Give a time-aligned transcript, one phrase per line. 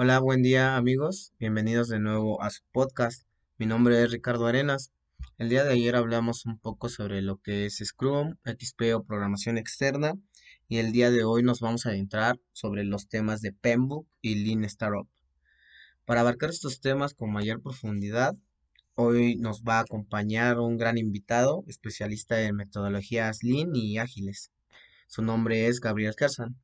[0.00, 3.26] Hola, buen día amigos, bienvenidos de nuevo a su podcast.
[3.56, 4.92] Mi nombre es Ricardo Arenas.
[5.38, 9.58] El día de ayer hablamos un poco sobre lo que es Scrum, XP o programación
[9.58, 10.14] externa
[10.68, 14.36] y el día de hoy nos vamos a adentrar sobre los temas de Pembroke y
[14.36, 15.08] Lean Startup.
[16.04, 18.36] Para abarcar estos temas con mayor profundidad,
[18.94, 24.52] hoy nos va a acompañar un gran invitado, especialista en metodologías Lean y ágiles.
[25.08, 26.56] Su nombre es Gabriel Kersan.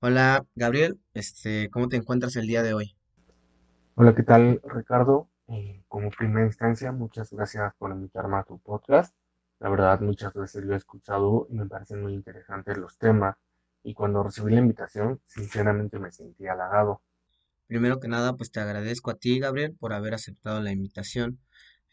[0.00, 2.96] Hola, Gabriel, este, ¿cómo te encuentras el día de hoy?
[3.96, 5.28] Hola, ¿qué tal, Ricardo?
[5.48, 9.12] Eh, como primera instancia, muchas gracias por invitarme a tu podcast.
[9.58, 13.34] La verdad, muchas veces lo he escuchado y me parecen muy interesantes los temas.
[13.82, 17.02] Y cuando recibí la invitación, sinceramente me sentí halagado.
[17.66, 21.40] Primero que nada, pues te agradezco a ti, Gabriel, por haber aceptado la invitación.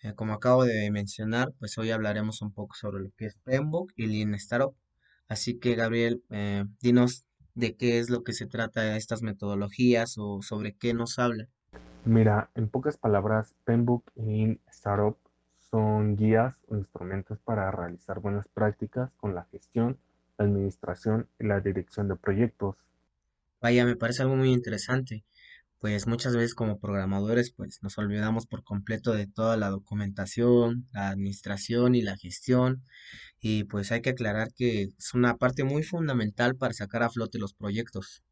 [0.04, 3.94] Eh, como acabo de mencionar, pues hoy hablaremos un poco sobre lo que es Pembroke
[3.96, 4.76] y Lean Startup.
[5.28, 7.25] Así que, Gabriel, eh, dinos
[7.56, 11.48] de qué es lo que se trata estas metodologías o sobre qué nos habla.
[12.04, 15.18] Mira, en pocas palabras, Pembroke y Startup
[15.72, 19.98] son guías o instrumentos para realizar buenas prácticas con la gestión,
[20.38, 22.76] la administración y la dirección de proyectos.
[23.62, 25.24] Vaya, me parece algo muy interesante
[25.80, 31.10] pues muchas veces como programadores pues nos olvidamos por completo de toda la documentación, la
[31.10, 32.84] administración y la gestión
[33.40, 37.38] y pues hay que aclarar que es una parte muy fundamental para sacar a flote
[37.38, 38.24] los proyectos.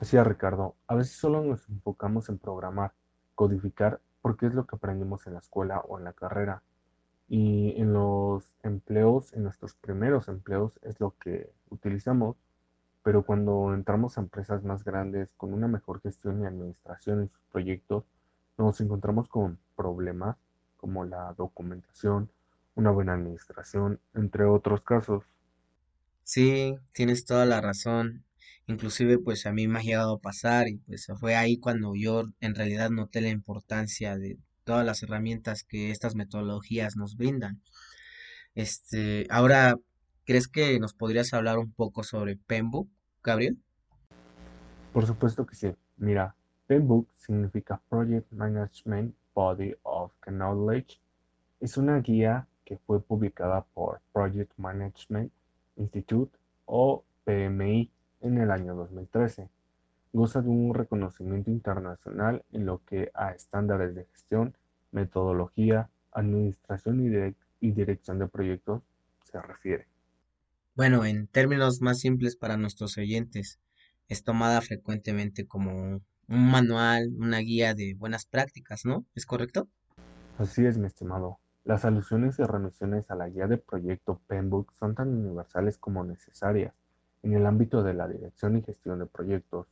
[0.00, 0.76] Así es, Ricardo.
[0.86, 2.92] A veces solo nos enfocamos en programar,
[3.34, 6.62] codificar, porque es lo que aprendimos en la escuela o en la carrera.
[7.28, 12.36] Y en los empleos, en nuestros primeros empleos, es lo que utilizamos
[13.02, 17.40] pero cuando entramos a empresas más grandes con una mejor gestión y administración en sus
[17.52, 18.04] proyectos,
[18.58, 20.36] nos encontramos con problemas
[20.76, 22.30] como la documentación,
[22.74, 25.24] una buena administración, entre otros casos.
[26.22, 28.24] Sí, tienes toda la razón.
[28.66, 32.24] Inclusive pues a mí me ha llegado a pasar y pues fue ahí cuando yo
[32.40, 37.62] en realidad noté la importancia de todas las herramientas que estas metodologías nos brindan.
[38.54, 39.76] Este, ahora,
[40.24, 42.90] ¿crees que nos podrías hablar un poco sobre Pembroke?
[43.28, 43.58] Gabriel.
[44.92, 45.74] Por supuesto que sí.
[45.98, 46.34] Mira,
[46.66, 50.98] PMBOK significa Project Management Body of Knowledge.
[51.60, 55.30] Es una guía que fue publicada por Project Management
[55.76, 57.90] Institute o PMI
[58.22, 59.48] en el año 2013.
[60.12, 64.54] Goza de un reconocimiento internacional en lo que a estándares de gestión,
[64.90, 68.82] metodología, administración y, y dirección de proyectos
[69.24, 69.86] se refiere.
[70.78, 73.58] Bueno, en términos más simples para nuestros oyentes,
[74.06, 79.04] es tomada frecuentemente como un manual, una guía de buenas prácticas, ¿no?
[79.16, 79.66] ¿Es correcto?
[80.38, 81.40] Así es, mi estimado.
[81.64, 86.72] Las alusiones y remisiones a la guía de proyecto PEMBOK son tan universales como necesarias
[87.24, 89.66] en el ámbito de la dirección y gestión de proyectos,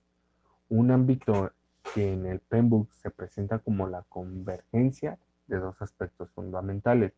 [0.69, 1.53] un ámbito
[1.94, 7.12] que en el PEMBOK se presenta como la convergencia de dos aspectos fundamentales,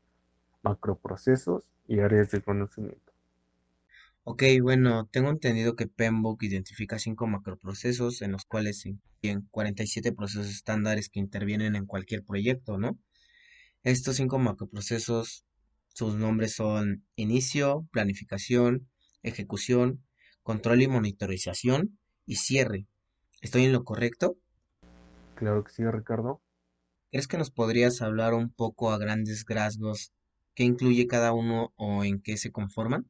[0.61, 3.08] macroprocesos y áreas de conocimiento.
[4.31, 10.13] Ok, bueno, tengo entendido que PMBOK identifica cinco macroprocesos en los cuales se incluyen 47
[10.13, 12.99] procesos estándares que intervienen en cualquier proyecto, ¿no?
[13.85, 15.47] Estos cinco macroprocesos,
[15.95, 18.87] sus nombres son inicio, planificación,
[19.23, 20.05] ejecución,
[20.43, 22.87] control y monitorización y cierre.
[23.41, 24.37] ¿Estoy en lo correcto?
[25.37, 26.43] Claro que sí, Ricardo.
[27.11, 30.13] ¿Crees que nos podrías hablar un poco a grandes rasgos
[30.55, 33.07] qué incluye cada uno o en qué se conforman?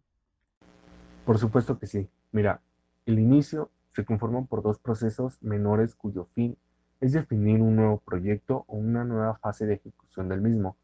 [1.28, 2.08] Por supuesto que sí.
[2.32, 2.62] Mira,
[3.04, 6.56] el inicio se conforma por dos procesos menores cuyo fin
[7.02, 10.78] es definir un nuevo proyecto o una nueva fase de ejecución del mismo,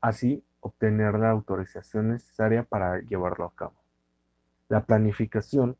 [0.00, 3.74] así obtener la autorización necesaria para llevarlo a cabo.
[4.68, 5.76] La planificación.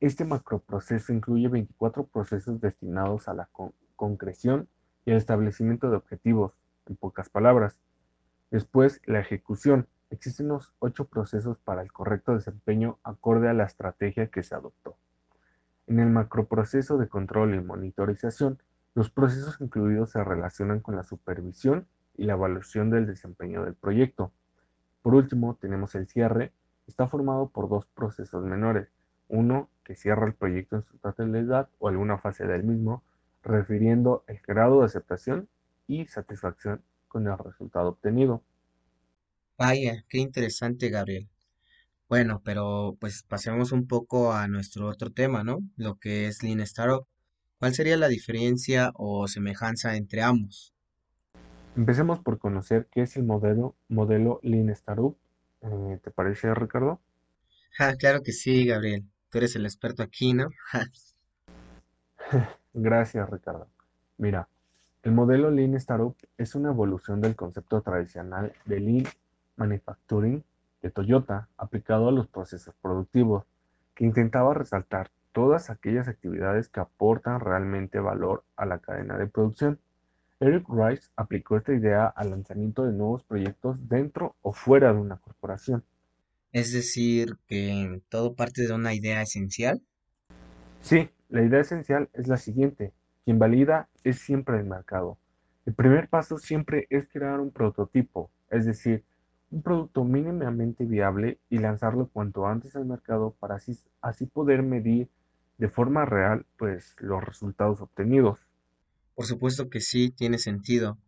[0.00, 3.50] Este macroproceso incluye 24 procesos destinados a la
[3.96, 4.68] concreción
[5.04, 6.54] y al establecimiento de objetivos,
[6.86, 7.76] en pocas palabras.
[8.50, 14.28] Después, la ejecución Existen unos ocho procesos para el correcto desempeño acorde a la estrategia
[14.28, 14.96] que se adoptó.
[15.86, 18.58] En el macroproceso de control y monitorización,
[18.94, 24.32] los procesos incluidos se relacionan con la supervisión y la evaluación del desempeño del proyecto.
[25.02, 26.52] Por último, tenemos el cierre.
[26.86, 28.88] Está formado por dos procesos menores.
[29.28, 33.02] Uno que cierra el proyecto en su totalidad o alguna fase del mismo,
[33.42, 35.48] refiriendo el grado de aceptación
[35.86, 38.42] y satisfacción con el resultado obtenido.
[39.58, 41.28] Vaya, qué interesante, Gabriel.
[42.08, 45.58] Bueno, pero pues pasemos un poco a nuestro otro tema, ¿no?
[45.76, 47.04] Lo que es Lean Startup.
[47.58, 50.72] ¿Cuál sería la diferencia o semejanza entre ambos?
[51.76, 55.16] Empecemos por conocer qué es el modelo, modelo Lean Startup.
[55.62, 57.00] Eh, ¿te parece, Ricardo?
[57.80, 59.04] Ah, claro que sí, Gabriel.
[59.28, 60.50] Tú eres el experto aquí, ¿no?
[62.74, 63.66] Gracias, Ricardo.
[64.18, 64.48] Mira,
[65.02, 69.08] el modelo Lean Startup es una evolución del concepto tradicional de Lean
[69.58, 70.44] Manufacturing
[70.82, 73.44] de Toyota aplicado a los procesos productivos,
[73.94, 79.78] que intentaba resaltar todas aquellas actividades que aportan realmente valor a la cadena de producción.
[80.40, 85.16] Eric Rice aplicó esta idea al lanzamiento de nuevos proyectos dentro o fuera de una
[85.16, 85.84] corporación.
[86.52, 89.82] Es decir, que todo parte de una idea esencial.
[90.80, 92.92] Sí, la idea esencial es la siguiente.
[93.24, 95.18] Quien valida es siempre el mercado.
[95.66, 99.04] El primer paso siempre es crear un prototipo, es decir,
[99.50, 103.56] un producto mínimamente viable y lanzarlo cuanto antes al mercado para
[104.00, 105.08] así, poder medir
[105.56, 108.38] de forma real pues los resultados obtenidos.
[109.14, 110.98] Por supuesto que sí, tiene sentido.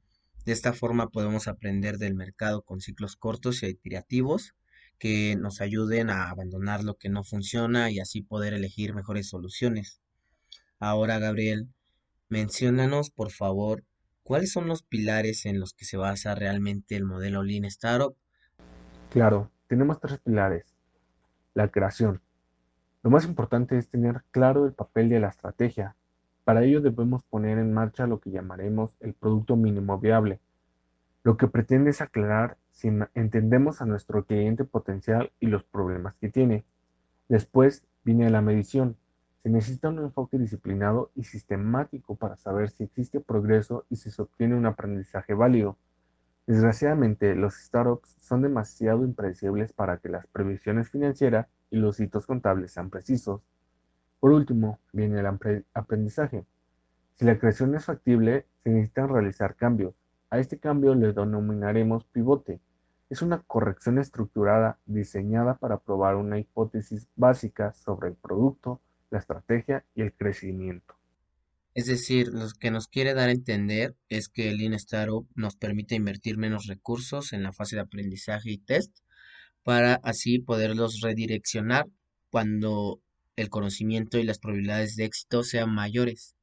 [0.44, 4.54] De esta forma podemos aprender del mercado con ciclos cortos y iterativos
[4.98, 10.00] que nos ayuden a abandonar lo que no funciona y así poder elegir mejores soluciones.
[10.78, 11.68] Ahora, Gabriel,
[12.28, 13.84] menciónanos, por favor,
[14.22, 18.16] cuáles son los pilares en los que se basa realmente el modelo Lean Startup.
[19.10, 20.74] Claro, tenemos tres pilares.
[21.54, 22.20] La creación.
[23.02, 25.96] Lo más importante es tener claro el papel de la estrategia,
[26.44, 30.40] para ello debemos poner en marcha lo que llamaremos el producto mínimo viable.
[31.22, 36.30] Lo que pretende es aclarar si entendemos a nuestro cliente potencial y los problemas que
[36.30, 36.64] tiene.
[37.28, 38.96] Después viene la medición.
[39.42, 44.22] Se necesita un enfoque disciplinado y sistemático para saber si existe progreso y si se
[44.22, 45.76] obtiene un aprendizaje válido.
[46.50, 52.72] Desgraciadamente, los startups son demasiado impredecibles para que las previsiones financieras y los hitos contables
[52.72, 53.40] sean precisos.
[54.18, 55.26] Por último, viene el
[55.74, 56.44] aprendizaje.
[57.14, 59.94] Si la creación es factible, se necesitan realizar cambios.
[60.28, 62.60] A este cambio le denominaremos pivote.
[63.10, 68.80] Es una corrección estructurada diseñada para probar una hipótesis básica sobre el producto,
[69.10, 70.99] la estrategia y el crecimiento.
[71.74, 75.56] Es decir, lo que nos quiere dar a entender es que el Lean Startup nos
[75.56, 78.96] permite invertir menos recursos en la fase de aprendizaje y test
[79.62, 81.86] para así poderlos redireccionar
[82.30, 83.00] cuando
[83.36, 86.34] el conocimiento y las probabilidades de éxito sean mayores.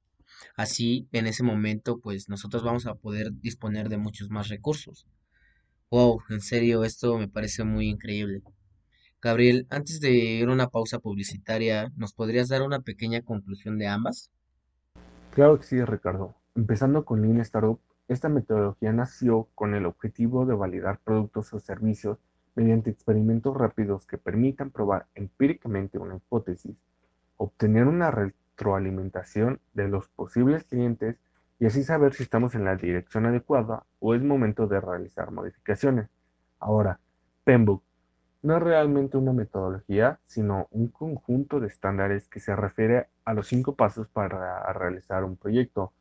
[0.56, 5.07] Así, en ese momento, pues nosotros vamos a poder disponer de muchos más recursos.
[5.91, 8.41] Wow, en serio, esto me parece muy increíble.
[9.21, 13.88] Gabriel, antes de ir a una pausa publicitaria, ¿nos podrías dar una pequeña conclusión de
[13.88, 14.31] ambas?
[15.38, 16.34] Claro que sí, Ricardo.
[16.56, 22.18] Empezando con Lean Startup, esta metodología nació con el objetivo de validar productos o servicios
[22.56, 26.75] mediante experimentos rápidos que permitan probar empíricamente una hipótesis,
[27.36, 31.18] obtener una retroalimentación de los posibles clientes
[31.60, 36.10] y así saber si estamos en la dirección adecuada o es momento de realizar modificaciones.
[36.60, 37.00] Ahora,
[37.44, 37.84] PEMBOK
[38.47, 43.49] no es realmente una metodología, sino un conjunto de estándares que se refiere a los
[43.49, 45.91] cinco pasos para realizar un proyecto.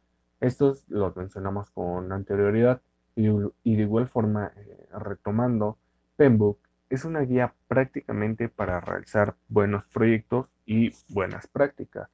[0.40, 2.81] Estos los mencionamos con anterioridad
[3.16, 5.76] y, de igual forma, eh, retomando,
[6.14, 12.08] Pembroke es una guía prácticamente para realizar buenos proyectos y buenas prácticas.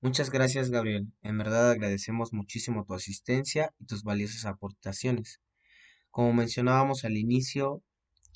[0.00, 1.12] Muchas gracias, Gabriel.
[1.22, 5.40] En verdad agradecemos muchísimo tu asistencia y tus valiosas aportaciones.
[6.10, 7.82] Como mencionábamos al inicio,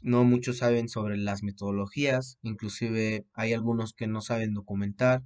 [0.02, 5.22] no muchos saben sobre las metodologías, inclusive hay algunos que no saben documentar.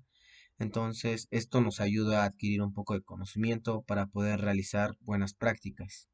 [0.59, 6.09] Entonces, esto nos ayuda a adquirir un poco de conocimiento para poder realizar buenas prácticas.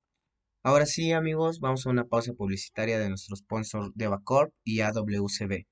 [0.63, 5.67] Ahora sí, amigos, vamos a una pausa publicitaria de nuestro sponsor Devacorp y AWCB.